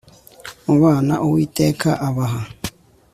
Mu 0.65 0.75
bana 0.83 1.13
Uwiteka 1.25 1.89
abaha 2.07 2.41